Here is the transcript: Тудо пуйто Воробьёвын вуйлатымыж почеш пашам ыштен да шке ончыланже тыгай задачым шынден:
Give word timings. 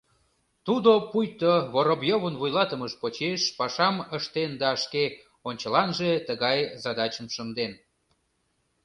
Тудо 0.65 0.91
пуйто 1.09 1.53
Воробьёвын 1.73 2.35
вуйлатымыж 2.39 2.93
почеш 3.01 3.41
пашам 3.57 3.95
ыштен 4.17 4.51
да 4.61 4.69
шке 4.83 5.03
ончыланже 5.49 6.11
тыгай 6.27 6.59
задачым 6.83 7.27
шынден: 7.35 7.71